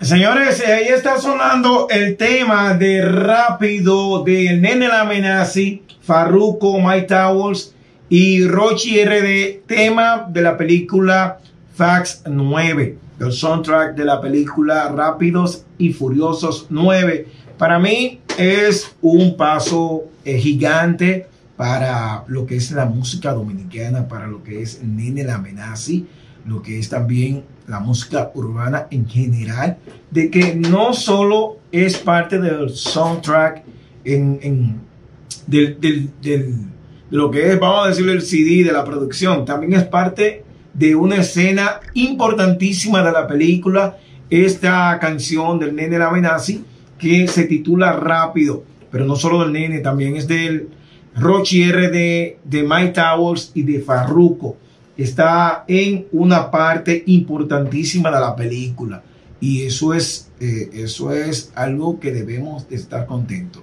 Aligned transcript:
Señores, 0.00 0.66
ahí 0.66 0.88
está 0.88 1.20
sonando 1.20 1.88
el 1.90 2.16
tema 2.16 2.72
de 2.72 3.04
Rápido 3.04 4.24
del 4.24 4.62
Nene 4.62 4.88
Lamenazi, 4.88 5.82
Farruko, 6.00 6.80
My 6.80 7.06
Towers 7.06 7.74
y 8.08 8.46
Rochi 8.46 9.04
RD, 9.04 9.66
tema 9.66 10.26
de 10.26 10.40
la 10.40 10.56
película 10.56 11.38
Fax 11.74 12.22
9, 12.24 12.96
el 13.20 13.30
soundtrack 13.30 13.94
de 13.94 14.06
la 14.06 14.22
película 14.22 14.88
Rápidos 14.88 15.66
y 15.76 15.92
Furiosos 15.92 16.68
9. 16.70 17.28
Para 17.58 17.78
mí 17.78 18.20
es 18.38 18.96
un 19.02 19.36
paso 19.36 20.04
eh, 20.24 20.38
gigante 20.38 21.26
para 21.58 22.24
lo 22.26 22.46
que 22.46 22.56
es 22.56 22.70
la 22.70 22.86
música 22.86 23.34
dominicana, 23.34 24.08
para 24.08 24.26
lo 24.26 24.42
que 24.42 24.62
es 24.62 24.82
Nene 24.82 25.24
Lamenazi 25.24 26.06
lo 26.46 26.62
que 26.62 26.78
es 26.78 26.88
también 26.88 27.44
la 27.66 27.80
música 27.80 28.30
urbana 28.34 28.88
en 28.90 29.08
general, 29.08 29.78
de 30.10 30.30
que 30.30 30.54
no 30.56 30.92
solo 30.92 31.58
es 31.70 31.98
parte 31.98 32.38
del 32.38 32.70
soundtrack 32.70 33.62
en, 34.04 34.80
de 35.46 36.48
lo 37.10 37.30
que 37.30 37.52
es, 37.52 37.60
vamos 37.60 37.86
a 37.86 37.88
decirlo, 37.90 38.12
el 38.12 38.22
CD 38.22 38.64
de 38.64 38.72
la 38.72 38.84
producción, 38.84 39.44
también 39.44 39.74
es 39.74 39.84
parte 39.84 40.44
de 40.74 40.94
una 40.94 41.16
escena 41.16 41.80
importantísima 41.94 43.02
de 43.02 43.12
la 43.12 43.26
película, 43.26 43.96
esta 44.28 44.98
canción 45.00 45.58
del 45.58 45.74
nene 45.74 45.98
la 45.98 46.08
amenazi 46.08 46.64
que 46.98 47.26
se 47.26 47.44
titula 47.44 47.92
Rápido, 47.92 48.64
pero 48.90 49.04
no 49.04 49.16
solo 49.16 49.40
del 49.40 49.52
nene, 49.52 49.78
también 49.78 50.16
es 50.16 50.28
del 50.28 50.68
Rochi 51.16 51.64
R 51.64 51.88
de, 51.88 52.38
de 52.44 52.62
My 52.62 52.92
Towers 52.92 53.52
y 53.54 53.62
de 53.62 53.80
Farruko 53.80 54.56
está 55.02 55.64
en 55.66 56.06
una 56.12 56.50
parte 56.50 57.02
importantísima 57.06 58.10
de 58.10 58.20
la 58.20 58.36
película. 58.36 59.02
Y 59.40 59.62
eso 59.62 59.94
es, 59.94 60.30
eh, 60.40 60.70
eso 60.74 61.12
es 61.12 61.52
algo 61.54 61.98
que 61.98 62.12
debemos 62.12 62.68
de 62.68 62.76
estar 62.76 63.06
contentos. 63.06 63.62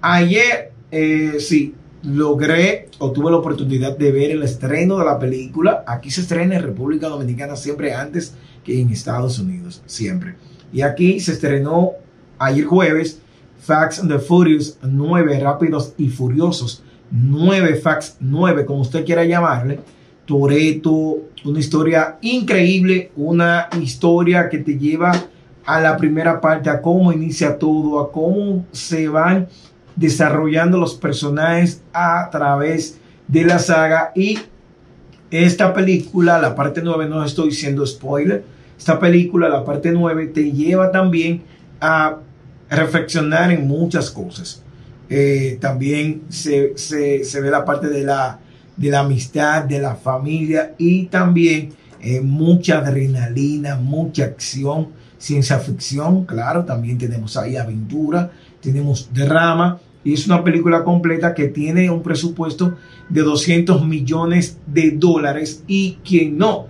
Ayer, 0.00 0.72
eh, 0.90 1.36
sí, 1.38 1.74
logré 2.02 2.88
o 2.98 3.12
tuve 3.12 3.30
la 3.30 3.36
oportunidad 3.36 3.98
de 3.98 4.12
ver 4.12 4.30
el 4.30 4.42
estreno 4.42 4.98
de 4.98 5.04
la 5.04 5.18
película. 5.18 5.84
Aquí 5.86 6.10
se 6.10 6.22
estrena 6.22 6.56
en 6.56 6.62
República 6.62 7.08
Dominicana 7.08 7.56
siempre 7.56 7.92
antes 7.92 8.34
que 8.64 8.80
en 8.80 8.90
Estados 8.90 9.38
Unidos, 9.38 9.82
siempre. 9.86 10.36
Y 10.72 10.82
aquí 10.82 11.20
se 11.20 11.32
estrenó 11.32 11.92
ayer 12.38 12.64
jueves 12.64 13.20
Facts 13.58 13.98
and 13.98 14.10
the 14.10 14.18
Furious 14.18 14.78
9 14.82 15.38
Rápidos 15.40 15.92
y 15.98 16.08
Furiosos. 16.08 16.82
9 17.10 17.74
Facts 17.76 18.16
9, 18.20 18.64
como 18.64 18.80
usted 18.80 19.04
quiera 19.04 19.24
llamarle 19.24 19.80
Toreto, 20.30 21.24
una 21.44 21.58
historia 21.58 22.18
increíble, 22.20 23.10
una 23.16 23.68
historia 23.82 24.48
que 24.48 24.58
te 24.58 24.78
lleva 24.78 25.10
a 25.66 25.80
la 25.80 25.96
primera 25.96 26.40
parte, 26.40 26.70
a 26.70 26.80
cómo 26.80 27.12
inicia 27.12 27.58
todo, 27.58 27.98
a 27.98 28.12
cómo 28.12 28.64
se 28.70 29.08
van 29.08 29.48
desarrollando 29.96 30.78
los 30.78 30.94
personajes 30.94 31.82
a 31.92 32.28
través 32.30 32.96
de 33.26 33.42
la 33.44 33.58
saga 33.58 34.12
y 34.14 34.38
esta 35.32 35.74
película, 35.74 36.40
la 36.40 36.54
parte 36.54 36.80
9, 36.80 37.08
no 37.08 37.24
estoy 37.24 37.48
diciendo 37.48 37.84
spoiler, 37.84 38.44
esta 38.78 39.00
película, 39.00 39.48
la 39.48 39.64
parte 39.64 39.90
9, 39.90 40.28
te 40.28 40.52
lleva 40.52 40.92
también 40.92 41.42
a 41.80 42.18
reflexionar 42.70 43.50
en 43.50 43.66
muchas 43.66 44.12
cosas. 44.12 44.62
Eh, 45.08 45.58
también 45.60 46.22
se, 46.28 46.78
se 46.78 47.40
ve 47.40 47.50
la 47.50 47.64
parte 47.64 47.88
de 47.88 48.04
la 48.04 48.38
de 48.76 48.90
la 48.90 49.00
amistad, 49.00 49.64
de 49.64 49.78
la 49.80 49.94
familia 49.94 50.74
y 50.78 51.06
también 51.06 51.70
eh, 52.00 52.20
mucha 52.20 52.78
adrenalina, 52.78 53.76
mucha 53.76 54.24
acción, 54.24 54.88
ciencia 55.18 55.58
ficción, 55.58 56.24
claro, 56.24 56.64
también 56.64 56.96
tenemos 56.96 57.36
ahí 57.36 57.56
aventura, 57.56 58.30
tenemos 58.60 59.10
drama. 59.12 59.78
Y 60.02 60.14
es 60.14 60.26
una 60.26 60.42
película 60.42 60.82
completa 60.82 61.34
que 61.34 61.48
tiene 61.48 61.90
un 61.90 62.02
presupuesto 62.02 62.76
de 63.10 63.20
200 63.20 63.86
millones 63.86 64.56
de 64.66 64.92
dólares. 64.92 65.62
Y 65.66 65.98
quien 66.02 66.38
no, 66.38 66.68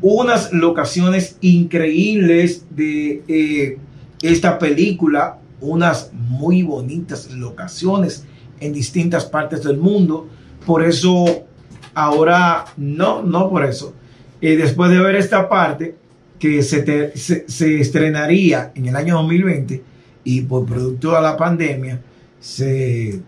unas 0.00 0.52
locaciones 0.54 1.36
increíbles 1.42 2.64
de 2.70 3.22
eh, 3.28 3.78
esta 4.22 4.58
película, 4.58 5.38
unas 5.60 6.12
muy 6.14 6.62
bonitas 6.62 7.30
locaciones 7.32 8.24
en 8.60 8.72
distintas 8.72 9.26
partes 9.26 9.62
del 9.62 9.76
mundo 9.76 10.28
por 10.66 10.84
eso, 10.84 11.46
ahora, 11.94 12.64
no, 12.76 13.22
no 13.22 13.48
por 13.48 13.64
eso. 13.64 13.94
Eh, 14.40 14.56
después 14.56 14.90
de 14.90 15.00
ver 15.00 15.14
esta 15.14 15.48
parte, 15.48 15.94
que 16.38 16.62
se, 16.62 17.16
se, 17.16 17.80
estrenaría 17.80 18.72
en 18.74 18.86
el 18.86 18.96
año 18.96 19.14
2020 19.14 19.82
y 20.24 20.42
por 20.42 20.66
producto 20.66 21.12
de 21.12 21.22
la 21.22 21.36
pandemia, 21.36 22.02
se 22.38 23.20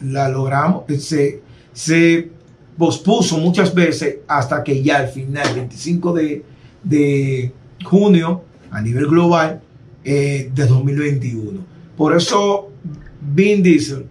la 0.00 0.28
logramos, 0.30 0.84
se, 0.98 1.42
se 1.72 2.30
pospuso 2.78 3.38
muchas 3.38 3.74
veces 3.74 4.18
hasta 4.26 4.64
que 4.64 4.82
ya 4.82 4.98
al 4.98 5.08
final, 5.08 5.46
25 5.54 6.12
de, 6.14 6.44
de 6.82 7.52
junio, 7.84 8.44
a 8.70 8.80
nivel 8.80 9.06
global, 9.06 9.60
eh, 10.04 10.50
de 10.54 10.66
2021. 10.66 11.60
Por 11.96 12.16
eso 12.16 12.70
Vin 13.20 13.62
Diesel 13.62 14.06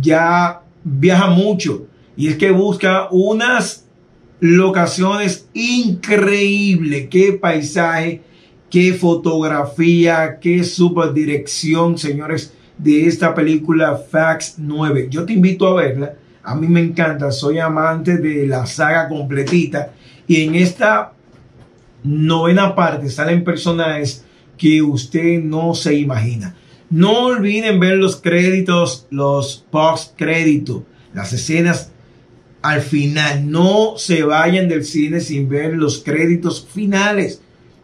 ya 0.00 0.62
viaja 0.84 1.28
mucho 1.28 1.87
y 2.18 2.26
es 2.26 2.36
que 2.36 2.50
busca 2.50 3.06
unas 3.12 3.86
locaciones 4.40 5.48
increíbles. 5.54 7.06
Qué 7.08 7.34
paisaje, 7.34 8.22
qué 8.68 8.92
fotografía, 8.94 10.40
qué 10.40 10.64
super 10.64 11.12
dirección, 11.12 11.96
señores, 11.96 12.52
de 12.76 13.06
esta 13.06 13.36
película 13.36 13.94
Fax 13.96 14.56
9. 14.58 15.06
Yo 15.08 15.24
te 15.24 15.34
invito 15.34 15.68
a 15.68 15.80
verla. 15.80 16.14
A 16.42 16.56
mí 16.56 16.66
me 16.66 16.80
encanta, 16.80 17.30
soy 17.30 17.60
amante 17.60 18.16
de 18.16 18.48
la 18.48 18.66
saga 18.66 19.08
completita. 19.08 19.92
Y 20.26 20.42
en 20.42 20.56
esta 20.56 21.12
novena 22.02 22.74
parte 22.74 23.10
salen 23.10 23.44
personajes 23.44 24.24
que 24.56 24.82
usted 24.82 25.40
no 25.40 25.72
se 25.72 25.94
imagina. 25.94 26.56
No 26.90 27.26
olviden 27.26 27.78
ver 27.78 27.96
los 27.96 28.16
créditos, 28.16 29.06
los 29.10 29.64
post 29.70 30.16
créditos, 30.16 30.82
las 31.14 31.32
escenas 31.32 31.92
al 32.62 32.82
final. 32.82 33.50
No 33.50 33.94
se 33.96 34.22
vayan 34.22 34.68
del 34.68 34.84
cine 34.84 35.20
sin 35.20 35.48
ver 35.48 35.74
los 35.74 35.98
créditos 36.02 36.66
finales, 36.66 37.40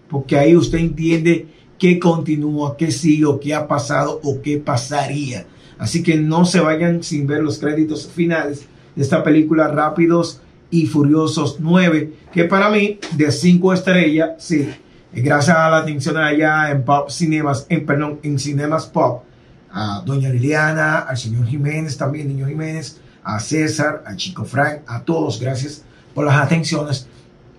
porque 0.09 0.39
ahí 0.39 0.57
usted 0.57 0.79
entiende 0.79 1.47
qué 1.79 1.99
continúa, 1.99 2.77
qué 2.77 2.91
sigue, 2.91 3.27
qué 3.41 3.55
ha 3.55 3.67
pasado 3.69 4.21
o 4.23 4.41
qué 4.43 4.59
pasaría. 4.59 5.47
Así 5.79 6.03
que 6.03 6.17
no 6.17 6.45
se 6.45 6.61
vayan 6.61 7.03
sin 7.03 7.27
ver 7.27 7.43
los 7.43 7.59
créditos 7.59 8.09
finales 8.09 8.67
de 8.95 9.03
esta 9.03 9.23
película 9.25 9.69
Rápidos 9.69 10.41
y 10.71 10.87
Furiosos 10.87 11.59
9, 11.61 12.13
que 12.33 12.45
para 12.45 12.69
mí 12.71 12.99
de 13.17 13.31
5 13.31 13.73
estrellas, 13.75 14.31
sí, 14.39 14.69
gracias 15.13 15.57
a 15.57 15.71
la 15.71 15.79
atención 15.79 16.17
allá 16.17 16.71
en 16.71 16.85
Pop 16.85 17.11
Cinemas, 17.11 17.67
en 17.69 17.87
perdón, 17.87 18.21
en 18.23 18.39
Cinemas 18.39 18.87
Pop, 18.87 19.25
a 19.71 20.03
doña 20.05 20.31
Liliana, 20.31 21.01
al 21.01 21.17
señor 21.17 21.47
Jiménez 21.47 21.97
también, 21.97 22.29
niño 22.29 22.47
Jiménez, 22.47 23.01
a 23.25 23.41
César, 23.41 24.05
a 24.07 24.15
Chico 24.15 24.45
Frank, 24.45 24.83
a 24.87 25.03
todos, 25.03 25.41
gracias 25.41 25.83
por 26.15 26.27
las 26.27 26.37
atenciones. 26.37 27.09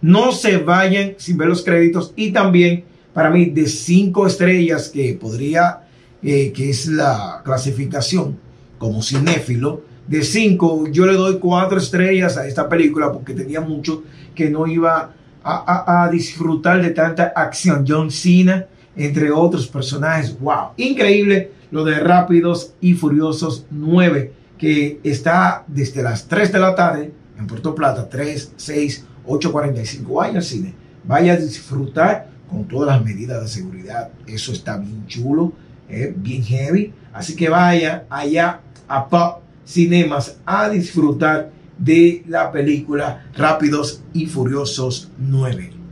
No 0.02 0.32
se 0.32 0.58
vayan 0.58 1.16
sin 1.18 1.38
ver 1.38 1.50
los 1.50 1.64
créditos 1.64 2.14
y 2.16 2.32
también 2.32 2.86
para 3.14 3.30
mí 3.30 3.46
de 3.46 3.66
cinco 3.66 4.28
estrellas 4.28 4.90
que 4.90 5.18
podría, 5.20 5.82
eh, 6.22 6.52
que 6.52 6.70
es 6.70 6.88
la 6.88 7.42
clasificación 7.44 8.38
como 8.78 9.02
cinéfilo, 9.02 9.82
de 10.08 10.24
cinco 10.24 10.86
yo 10.92 11.08
le 11.08 11.14
doy 11.14 11.40
cuatro 11.40 11.80
estrellas 11.80 12.38
a 12.38 12.46
esta 12.46 12.70
película 12.70 13.12
porque 13.12 13.34
tenía 13.34 13.60
mucho 13.60 14.04
que 14.36 14.50
no 14.50 14.68
iba 14.68 15.14
a, 15.44 16.10
disfrutar 16.12 16.82
de 16.82 16.90
tanta 16.90 17.32
acción. 17.36 17.86
John 17.88 18.10
Cena, 18.10 18.66
entre 18.96 19.32
otros 19.32 19.68
personajes, 19.68 20.38
wow, 20.40 20.70
increíble 20.78 21.52
lo 21.72 21.84
de 21.84 22.00
Rápidos 22.00 22.74
y 22.82 22.94
Furiosos 22.94 23.66
9 23.70 24.45
que 24.58 25.00
está 25.04 25.64
desde 25.68 26.02
las 26.02 26.28
3 26.28 26.52
de 26.52 26.60
la 26.60 26.76
tarde 26.76 27.12
en 27.38 27.48
Puerto 27.48 27.76
Plata, 27.76 28.08
3, 28.10 28.54
6, 28.56 29.06
8, 29.26 29.52
45. 29.52 30.14
Vaya 30.14 30.38
al 30.38 30.44
cine, 30.44 30.74
vaya 31.04 31.34
a 31.34 31.38
disfrutar 31.38 32.30
con 32.50 32.68
todas 32.68 32.96
las 32.96 33.04
medidas 33.04 33.42
de 33.42 33.48
seguridad. 33.48 34.10
Eso 34.28 34.52
está 34.52 34.78
bien 34.78 35.06
chulo, 35.08 35.54
eh, 35.90 36.14
bien 36.16 36.44
heavy. 36.44 36.94
Así 37.14 37.36
que 37.36 37.50
vaya 37.50 38.06
allá 38.10 38.62
a 38.88 39.08
Pop 39.08 39.42
Cinemas 39.66 40.38
a 40.46 40.70
disfrutar 40.70 41.52
de 41.78 42.24
la 42.28 42.52
película 42.52 43.26
Rápidos 43.36 44.04
y 44.14 44.28
Furiosos 44.28 45.10
9. 45.18 45.85